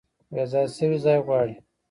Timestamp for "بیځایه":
0.33-0.73